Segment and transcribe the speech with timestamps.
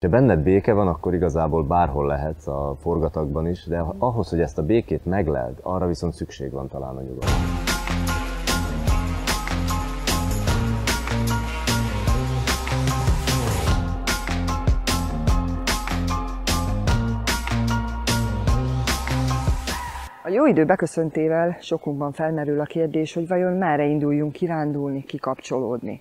[0.00, 4.58] Ha benned béke van, akkor igazából bárhol lehetsz a forgatagban is, de ahhoz, hogy ezt
[4.58, 7.34] a békét megleld, arra viszont szükség van talán a nyugalom.
[20.22, 26.00] A jó idő beköszöntével sokunkban felmerül a kérdés, hogy vajon merre induljunk kirándulni, kikapcsolódni.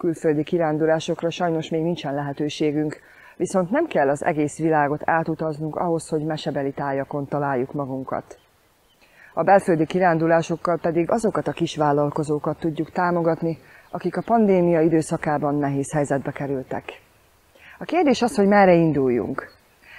[0.00, 3.00] Külföldi kirándulásokra sajnos még nincsen lehetőségünk,
[3.36, 8.38] viszont nem kell az egész világot átutaznunk ahhoz, hogy mesebeli tájakon találjuk magunkat.
[9.34, 13.58] A belföldi kirándulásokkal pedig azokat a kisvállalkozókat tudjuk támogatni,
[13.90, 16.84] akik a pandémia időszakában nehéz helyzetbe kerültek.
[17.78, 19.50] A kérdés az, hogy merre induljunk.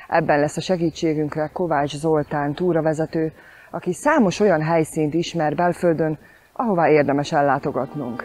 [0.07, 3.33] Ebben lesz a segítségünkre Kovács Zoltán túravezető,
[3.71, 6.17] aki számos olyan helyszínt ismer belföldön,
[6.53, 8.23] ahová érdemes ellátogatnunk.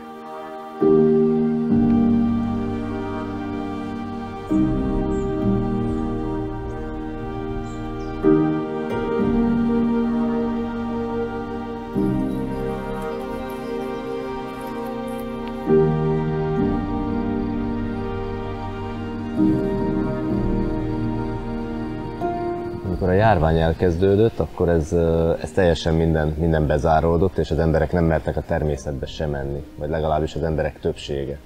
[22.97, 24.93] Amikor a járvány elkezdődött, akkor ez,
[25.43, 29.89] ez teljesen minden, minden bezáródott, és az emberek nem mertek a természetbe sem menni, vagy
[29.89, 31.39] legalábbis az emberek többsége.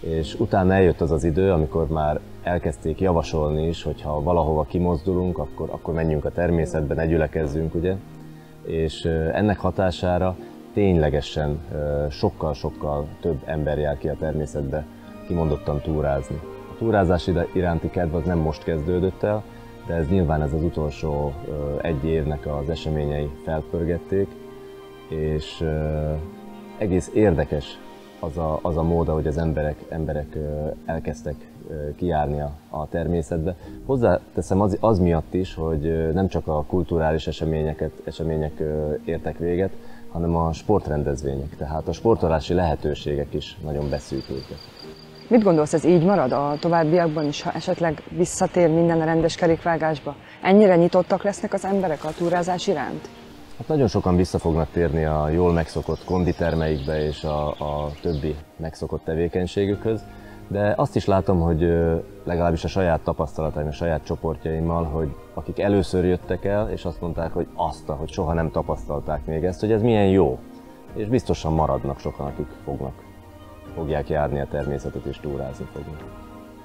[0.00, 5.38] És utána eljött az az idő, amikor már elkezdték javasolni is, hogy ha valahova kimozdulunk,
[5.38, 7.94] akkor, akkor menjünk a természetbe, ne gyülekezzünk, ugye?
[8.64, 10.36] És ennek hatására
[10.74, 11.60] ténylegesen
[12.10, 14.86] sokkal-sokkal több ember jár ki a természetbe
[15.26, 16.40] kimondottan túrázni.
[16.72, 19.42] A túrázás iránti kedv az nem most kezdődött el,
[19.86, 21.32] de ez nyilván ez az utolsó
[21.82, 24.28] egy évnek az eseményei felpörgették,
[25.08, 25.64] és
[26.78, 27.78] egész érdekes
[28.20, 30.36] az a, az a mód, hogy az emberek, emberek
[30.84, 31.34] elkezdtek
[31.96, 33.56] kijárni a, a természetbe.
[33.84, 38.62] Hozzáteszem az, az miatt is, hogy nem csak a kulturális eseményeket, események
[39.04, 39.70] értek véget,
[40.10, 44.58] hanem a sportrendezvények, tehát a sportolási lehetőségek is nagyon beszűkültek.
[45.28, 50.14] Mit gondolsz, ez így marad a továbbiakban is, ha esetleg visszatér minden a rendes kerékvágásba?
[50.42, 53.08] Ennyire nyitottak lesznek az emberek a túrázás iránt?
[53.58, 59.04] Hát nagyon sokan vissza fognak térni a jól megszokott konditermeikbe és a, a többi megszokott
[59.04, 60.04] tevékenységükhöz,
[60.48, 61.60] de azt is látom, hogy
[62.24, 67.32] legalábbis a saját tapasztalataim, a saját csoportjaimmal, hogy akik először jöttek el, és azt mondták,
[67.32, 70.38] hogy azt, hogy soha nem tapasztalták még ezt, hogy ez milyen jó.
[70.94, 73.05] És biztosan maradnak sokan, akik fognak,
[73.74, 76.02] fogják járni a természetet és túrázni fognak.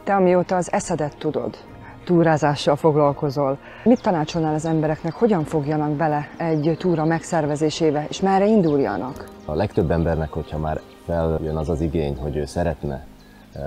[0.03, 1.57] Te amióta az eszedet tudod,
[2.03, 3.57] túrázással foglalkozol.
[3.84, 9.29] Mit tanácsolnál az embereknek, hogyan fogjanak bele egy túra megszervezésébe, és merre induljanak?
[9.45, 13.06] A legtöbb embernek, hogyha már feljön az az igény, hogy ő szeretne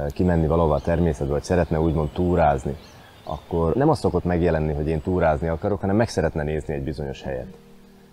[0.09, 2.77] kimenni valahova a természetbe, vagy szeretne úgymond túrázni,
[3.25, 7.23] akkor nem az szokott megjelenni, hogy én túrázni akarok, hanem meg szeretne nézni egy bizonyos
[7.23, 7.57] helyet.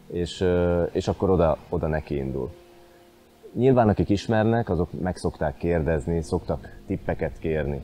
[0.07, 0.45] És,
[0.91, 2.49] és akkor oda, oda neki indul.
[3.53, 7.81] Nyilván akik ismernek, azok meg szokták kérdezni, szoktak tippeket kérni.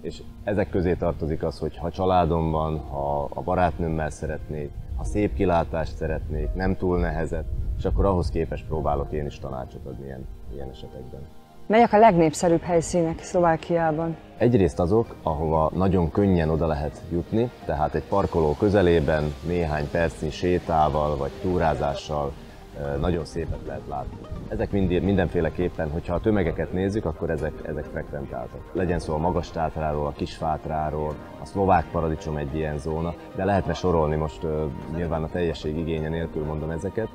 [0.00, 5.34] És ezek közé tartozik az, hogy ha családom van, ha a barátnőmmel szeretnék, ha szép
[5.34, 7.44] kilátást szeretnék, nem túl nehezet,
[7.78, 11.20] és akkor ahhoz képest próbálok én is tanácsot adni ilyen, ilyen esetekben.
[11.66, 14.16] Melyek a legnépszerűbb helyszínek Szlovákiában?
[14.36, 21.16] Egyrészt azok, ahova nagyon könnyen oda lehet jutni, tehát egy parkoló közelében néhány percnyi sétával
[21.16, 22.32] vagy túrázással
[23.00, 24.16] nagyon szépet lehet látni.
[24.48, 28.60] Ezek mind, mindenféleképpen, hogyha a tömegeket nézzük, akkor ezek, ezek frekventáltak.
[28.72, 33.44] Legyen szó a magas tátráról, a kis fátráról, a szlovák paradicsom egy ilyen zóna, de
[33.44, 34.46] lehetne sorolni most
[34.94, 37.08] nyilván a teljesség igénye nélkül mondom ezeket,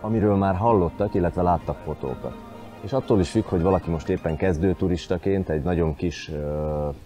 [0.00, 2.34] amiről már hallottak, illetve láttak fotókat.
[2.80, 6.30] És attól is függ, hogy valaki most éppen kezdő turistaként egy nagyon kis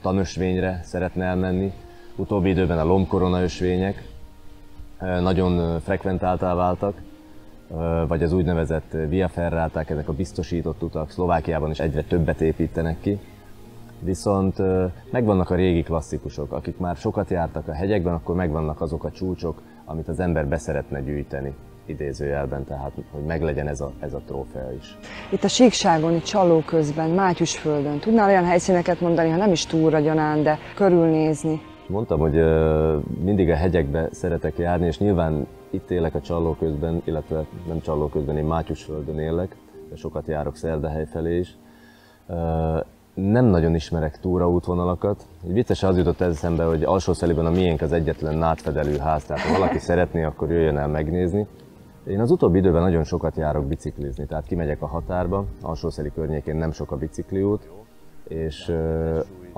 [0.02, 1.72] tanösvényre szeretne elmenni.
[2.16, 4.08] Utóbbi időben a lombkorona ösvények
[5.20, 6.94] nagyon frekventáltá váltak,
[8.08, 13.18] vagy az úgynevezett via ferráták, ezek a biztosított utak, Szlovákiában is egyre többet építenek ki.
[14.00, 14.56] Viszont
[15.10, 19.62] megvannak a régi klasszikusok, akik már sokat jártak a hegyekben, akkor megvannak azok a csúcsok,
[19.84, 21.54] amit az ember beszeretne gyűjteni
[21.88, 24.98] idézőjelben, tehát hogy meglegyen ez a, ez a trófea is.
[25.30, 29.98] Itt a síkságon, itt Csalló közben, Mátyusföldön, tudnál olyan helyszíneket mondani, ha nem is túlra
[29.98, 31.60] gyanán, de körülnézni?
[31.88, 32.34] Mondtam, hogy
[33.24, 38.08] mindig a hegyekbe szeretek járni, és nyilván itt élek a Csalló közben, illetve nem Csalló
[38.08, 39.56] közben, én Mátyusföldön élek,
[39.88, 41.56] de sokat járok Szerdehely felé is.
[43.14, 45.26] Nem nagyon ismerek túraútvonalakat.
[45.44, 49.58] Egy vicces az jutott eszembe, hogy Alsószeliben a miénk az egyetlen nátfedelű ház, tehát ha
[49.58, 51.46] valaki szeretné, akkor jöjjön el megnézni.
[52.06, 56.72] Én az utóbbi időben nagyon sokat járok biciklizni, tehát kimegyek a határba, Alsószeli környékén nem
[56.72, 57.68] sok a bicikliút,
[58.28, 58.72] és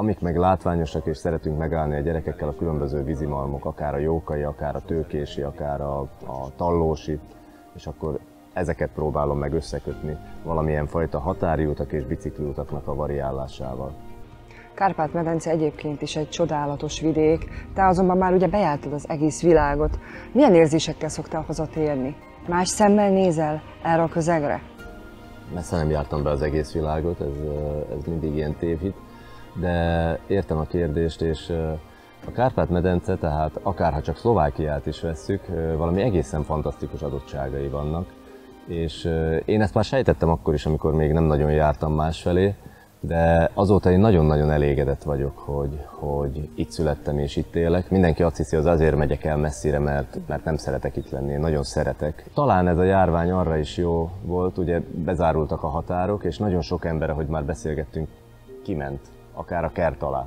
[0.00, 4.76] Amik meg látványosak, és szeretünk megállni a gyerekekkel a különböző vízimalmok, akár a jókai, akár
[4.76, 7.18] a tőkési, akár a, a tallósi,
[7.74, 8.18] és akkor
[8.52, 13.92] ezeket próbálom meg összekötni valamilyen fajta határjútak és bicikliutaknak a variálásával.
[14.74, 19.98] Kárpát-medence egyébként is egy csodálatos vidék, te azonban már ugye bejártad az egész világot.
[20.32, 22.16] Milyen érzésekkel szoktál hazatérni?
[22.48, 24.62] Más szemmel nézel erre a közegre?
[25.54, 27.34] Messze nem jártam be az egész világot, ez,
[27.98, 28.94] ez mindig ilyen tévhit,
[29.54, 31.52] de értem a kérdést, és
[32.26, 38.06] a Kárpát-medence, tehát akárha csak Szlovákiát is vesszük, valami egészen fantasztikus adottságai vannak,
[38.66, 39.10] és
[39.44, 42.54] én ezt már sejtettem akkor is, amikor még nem nagyon jártam másfelé,
[43.00, 47.90] de azóta én nagyon-nagyon elégedett vagyok, hogy, hogy itt születtem és itt élek.
[47.90, 51.40] Mindenki azt hiszi, hogy azért megyek el messzire, mert, mert nem szeretek itt lenni, én
[51.40, 52.24] nagyon szeretek.
[52.34, 56.84] Talán ez a járvány arra is jó volt, ugye bezárultak a határok, és nagyon sok
[56.84, 58.08] ember, ahogy már beszélgettünk,
[58.62, 59.00] kiment,
[59.40, 60.26] akár a kert alá.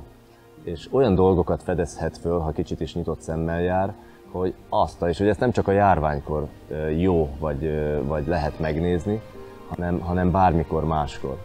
[0.62, 3.94] És olyan dolgokat fedezhet föl, ha kicsit is nyitott szemmel jár,
[4.30, 6.48] hogy azt, és hogy ezt nem csak a járványkor
[6.96, 7.70] jó, vagy,
[8.06, 9.20] vagy lehet megnézni,
[9.68, 11.36] hanem, hanem bármikor máskor.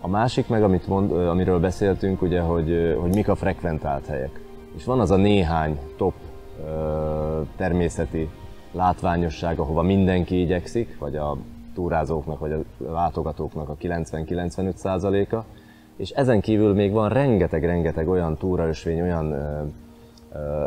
[0.00, 4.40] A másik meg, amit mond, amiről beszéltünk, ugye, hogy, hogy mik a frekventált helyek.
[4.76, 6.14] És van az a néhány top
[7.56, 8.28] természeti
[8.72, 11.36] látványosság, ahova mindenki igyekszik, vagy a
[11.74, 12.62] túrázóknak, vagy a
[12.92, 15.44] látogatóknak a 90-95 a
[15.96, 19.34] és ezen kívül még van rengeteg-rengeteg olyan túraösvény, olyan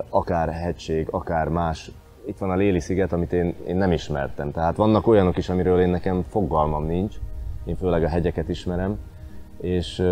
[0.10, 1.92] akár hegység, akár más.
[2.26, 4.52] Itt van a Léli sziget, amit én, én nem ismertem.
[4.52, 7.16] Tehát vannak olyanok is, amiről én nekem fogalmam nincs.
[7.66, 9.00] Én főleg a hegyeket ismerem.
[9.62, 10.04] És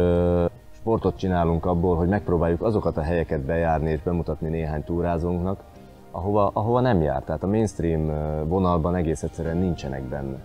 [0.71, 5.63] sportot csinálunk abból, hogy megpróbáljuk azokat a helyeket bejárni és bemutatni néhány túrázónknak,
[6.11, 7.23] ahova, ahova nem jár.
[7.23, 8.05] Tehát a mainstream
[8.47, 10.37] vonalban egész egyszerűen nincsenek benne.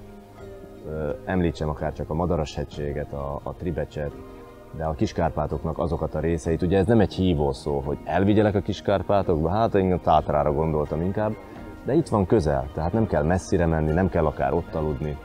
[1.24, 4.12] Említsem akár csak a Madaras hegységet, a, a Tribecset,
[4.76, 8.60] de a Kiskárpátoknak azokat a részeit, ugye ez nem egy hívó szó, hogy elvigyelek a
[8.60, 11.32] Kiskárpátokba, hát én a Tátrára gondoltam inkább,
[11.84, 15.16] de itt van közel, tehát nem kell messzire menni, nem kell akár ott aludni,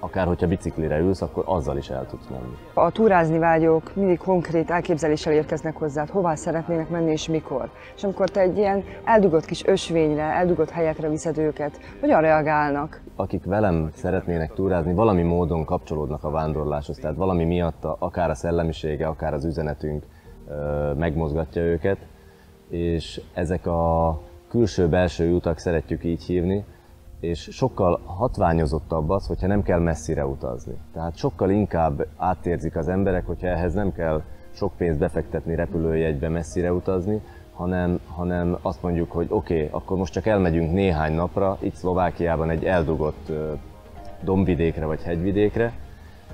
[0.00, 2.56] akár hogyha biciklire ülsz, akkor azzal is el tudsz menni.
[2.74, 7.70] A túrázni vágyók mindig konkrét elképzeléssel érkeznek hozzád, hová szeretnének menni és mikor.
[7.96, 13.00] És amikor te egy ilyen eldugott kis ösvényre, eldugott helyekre viszed őket, hogyan reagálnak?
[13.16, 19.06] Akik velem szeretnének túrázni, valami módon kapcsolódnak a vándorláshoz, tehát valami miatt akár a szellemisége,
[19.06, 20.04] akár az üzenetünk
[20.96, 21.98] megmozgatja őket,
[22.68, 24.18] és ezek a
[24.48, 26.64] külső-belső utak szeretjük így hívni,
[27.20, 30.76] és sokkal hatványozottabb az, hogyha nem kell messzire utazni.
[30.92, 36.72] Tehát sokkal inkább átérzik az emberek, hogyha ehhez nem kell sok pénzt befektetni repülőjegybe messzire
[36.72, 37.22] utazni,
[37.54, 42.50] hanem, hanem azt mondjuk, hogy oké, okay, akkor most csak elmegyünk néhány napra, itt Szlovákiában
[42.50, 43.32] egy eldugott
[44.22, 45.72] dombvidékre vagy hegyvidékre,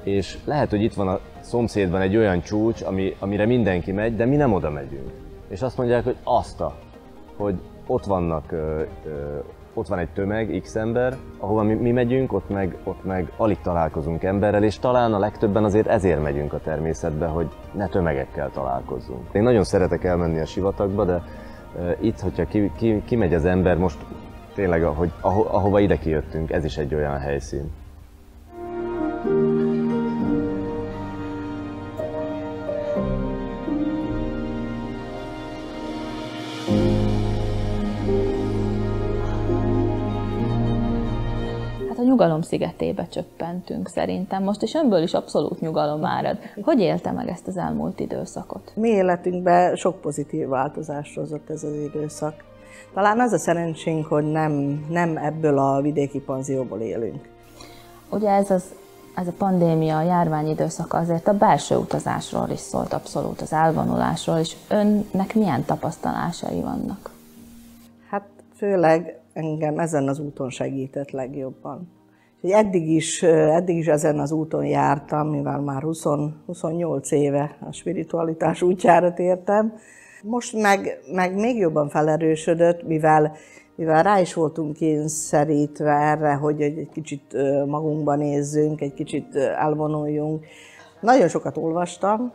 [0.02, 4.24] és lehet, hogy itt van a szomszédban egy olyan csúcs, ami, amire mindenki megy, de
[4.24, 5.10] mi nem oda megyünk.
[5.48, 6.76] És azt mondják, hogy azt a,
[7.36, 9.38] hogy ott vannak ö, ö,
[9.74, 13.60] ott van egy tömeg, x ember, ahova mi, mi megyünk, ott meg, ott meg alig
[13.60, 19.28] találkozunk emberrel, és talán a legtöbben azért ezért megyünk a természetbe, hogy ne tömegekkel találkozzunk.
[19.32, 21.22] Én nagyon szeretek elmenni a sivatagba, de
[21.74, 23.98] uh, itt, hogyha ki, ki, kimegy az ember, most
[24.54, 27.70] tényleg, ahogy, aho, ahova ide kijöttünk, ez is egy olyan helyszín.
[42.20, 46.38] Nyugalom szigetébe csöppentünk szerintem most, és önből is abszolút nyugalom árad.
[46.62, 48.72] Hogy élte meg ezt az elmúlt időszakot?
[48.74, 52.34] Mi életünkben sok pozitív változást hozott ez az időszak.
[52.94, 54.52] Talán az a szerencsénk, hogy nem,
[54.88, 57.28] nem ebből a vidéki panzióból élünk.
[58.10, 58.64] Ugye ez, az,
[59.14, 64.38] ez a pandémia, a járvány időszaka azért a belső utazásról is szólt abszolút, az elvonulásról,
[64.38, 67.10] és önnek milyen tapasztalásai vannak?
[68.08, 71.98] Hát főleg engem ezen az úton segített legjobban.
[72.42, 76.04] Eddig is, eddig is ezen az úton jártam, mivel már 20,
[76.46, 79.74] 28 éve a spiritualitás útjára tértem.
[80.22, 83.32] Most meg, meg még jobban felerősödött, mivel,
[83.74, 90.44] mivel rá is voltunk kényszerítve erre, hogy egy kicsit magunkba nézzünk, egy kicsit elvonuljunk.
[91.00, 92.32] Nagyon sokat olvastam,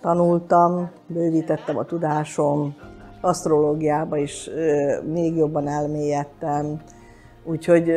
[0.00, 2.74] tanultam, bővítettem a tudásom,
[3.20, 4.50] asztrológiába is
[5.12, 6.80] még jobban elmélyedtem,
[7.44, 7.92] úgyhogy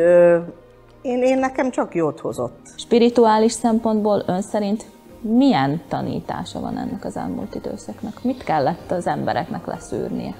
[1.04, 2.58] én, én nekem csak jót hozott.
[2.76, 4.84] Spirituális szempontból ön szerint
[5.20, 8.22] milyen tanítása van ennek az elmúlt időszaknak?
[8.22, 10.34] Mit kellett az embereknek leszűrnie?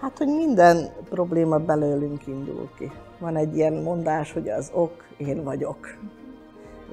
[0.00, 2.90] Hát, hogy minden probléma belőlünk indul ki.
[3.18, 5.98] Van egy ilyen mondás, hogy az ok, én vagyok.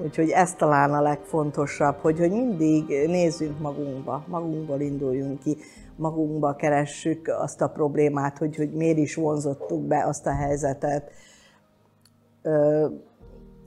[0.04, 5.56] Úgyhogy ez talán a legfontosabb, hogy, hogy mindig nézzünk magunkba, magunkból induljunk ki,
[5.96, 11.10] magunkba keressük azt a problémát, hogy, hogy miért is vonzottuk be azt a helyzetet.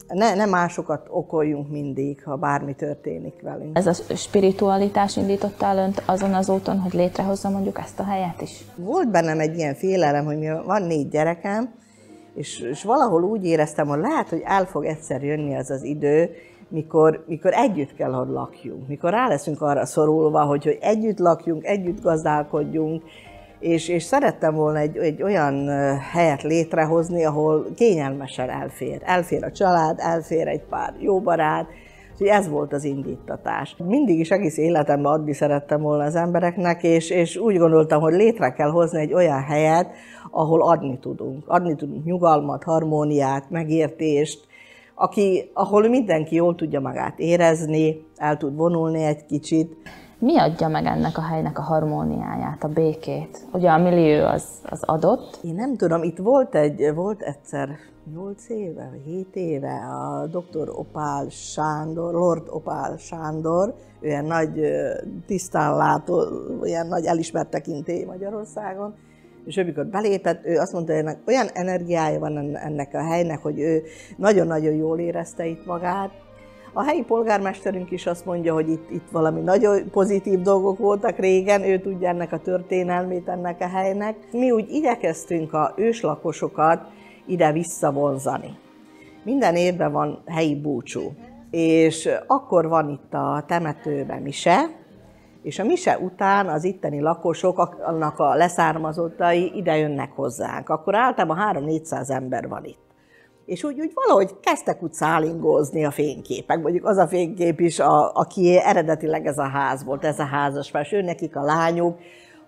[0.07, 3.77] Ne, ne másokat okoljunk mindig, ha bármi történik velünk.
[3.77, 8.41] Ez a spiritualitás indította el önt azon az úton, hogy létrehozza mondjuk ezt a helyet
[8.41, 8.65] is?
[8.75, 11.73] Volt bennem egy ilyen félelem, hogy van négy gyerekem,
[12.35, 16.29] és, és valahol úgy éreztem, hogy lehet, hogy el fog egyszer jönni az az idő,
[16.67, 21.65] mikor, mikor együtt kell, hogy lakjunk, mikor rá leszünk arra szorulva, hogy, hogy együtt lakjunk,
[21.65, 23.03] együtt gazdálkodjunk,
[23.61, 25.67] és, és szerettem volna egy, egy olyan
[25.99, 29.01] helyet létrehozni, ahol kényelmesen elfér.
[29.03, 31.67] Elfér a család, elfér egy pár jó barát,
[32.21, 33.75] Úgyhogy ez volt az indítatás.
[33.87, 38.51] Mindig is egész életemben adni szerettem volna az embereknek, és, és úgy gondoltam, hogy létre
[38.51, 39.91] kell hozni egy olyan helyet,
[40.31, 41.43] ahol adni tudunk.
[41.47, 44.47] Adni tudunk nyugalmat, harmóniát, megértést,
[44.95, 49.75] aki, ahol mindenki jól tudja magát érezni, el tud vonulni egy kicsit.
[50.21, 53.37] Mi adja meg ennek a helynek a harmóniáját, a békét?
[53.51, 55.39] Ugye a millió az, az adott?
[55.43, 57.69] Én nem tudom, itt volt egy, volt egyszer
[58.13, 60.69] 8 éve, vagy 7 éve a dr.
[60.69, 64.61] Opál Sándor, Lord Opál Sándor, olyan nagy
[65.25, 66.23] tisztánlátó,
[66.61, 68.93] olyan nagy elismert tekintély Magyarországon,
[69.45, 73.39] és ő mikor belépett, ő azt mondta, hogy ennek olyan energiája van ennek a helynek,
[73.39, 73.83] hogy ő
[74.17, 76.11] nagyon-nagyon jól érezte itt magát.
[76.73, 81.63] A helyi polgármesterünk is azt mondja, hogy itt, itt valami nagyon pozitív dolgok voltak régen,
[81.63, 84.15] ő tudja ennek a történelmét ennek a helynek.
[84.31, 86.81] Mi úgy igyekeztünk a őslakosokat
[87.25, 88.57] ide visszavonzani.
[89.23, 91.13] Minden évben van helyi búcsú,
[91.49, 94.79] és akkor van itt a temetőben mise,
[95.43, 100.69] és a mise után az itteni lakosok, annak a leszármazottai ide jönnek hozzánk.
[100.69, 102.90] Akkor általában 3-400 ember van itt.
[103.51, 106.61] És úgy, úgy valahogy kezdtek úgy szálingózni a fényképek.
[106.61, 110.91] Mondjuk az a fénykép is, a, aki eredetileg ez a ház volt, ez a házasfás,
[110.91, 111.97] ő nekik a lányuk,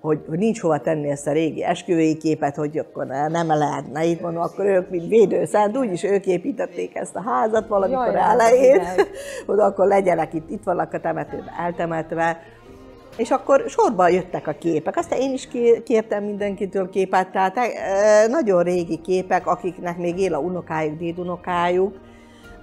[0.01, 4.21] hogy, hogy nincs hova tenni ezt a régi esküvői képet, hogy akkor nem lehetne itt
[4.21, 8.81] mondom, akkor ők, mint védőszent, úgyis ők építették ezt a házat valamikor Jaj, elején,
[9.45, 12.39] hogy akkor legyenek itt, itt vannak a temetőben eltemetve,
[13.15, 14.97] és akkor sorban jöttek a képek.
[14.97, 15.47] Aztán én is
[15.83, 21.99] kértem mindenkitől képet, tehát e, nagyon régi képek, akiknek még él a unokájuk, dédunokájuk,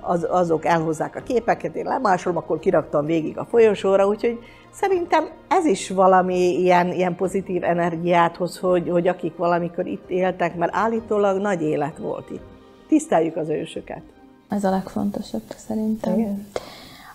[0.00, 4.38] az, azok elhozzák a képeket, én lemásolom, akkor kiraktam végig a folyosóra, úgyhogy
[4.72, 10.56] szerintem ez is valami ilyen, ilyen pozitív energiát hoz, hogy, hogy akik valamikor itt éltek,
[10.56, 12.44] mert állítólag nagy élet volt itt.
[12.88, 14.02] Tiszteljük az ősöket.
[14.48, 16.18] Ez a legfontosabb szerintem.
[16.18, 16.46] Igen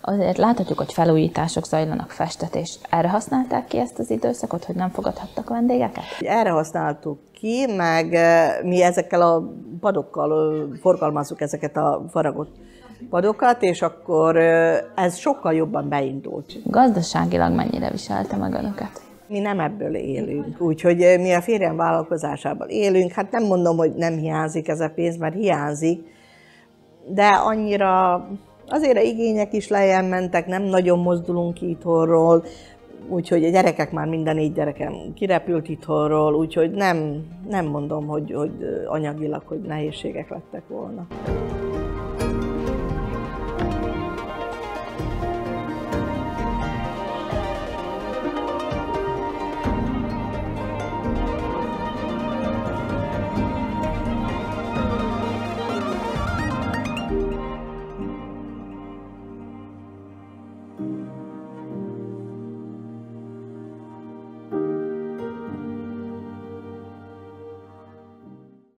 [0.06, 2.78] azért láthatjuk, hogy felújítások zajlanak, festetés.
[2.90, 6.04] Erre használták ki ezt az időszakot, hogy nem fogadhattak vendégeket?
[6.20, 8.18] Erre használtuk ki, meg
[8.62, 12.56] mi ezekkel a padokkal forgalmazzuk ezeket a faragott
[13.10, 14.36] padokat, és akkor
[14.94, 16.52] ez sokkal jobban beindult.
[16.64, 19.04] Gazdaságilag mennyire viselte meg önöket?
[19.28, 23.12] Mi nem ebből élünk, úgyhogy mi a férjem vállalkozásában élünk.
[23.12, 26.00] Hát nem mondom, hogy nem hiányzik ez a pénz, mert hiányzik,
[27.08, 28.26] de annyira
[28.68, 32.44] Azért a igények is lejjel mentek, nem nagyon mozdulunk itthonról,
[33.08, 38.52] úgyhogy a gyerekek már minden négy gyerekem kirepült itthonról, úgyhogy nem, nem mondom, hogy, hogy
[38.86, 41.06] anyagilag, hogy nehézségek lettek volna.